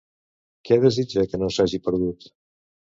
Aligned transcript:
Què 0.69 0.79
desitja 0.85 1.27
que 1.33 1.43
no 1.43 1.51
s'hagi 1.59 1.85
perdut? 1.91 2.31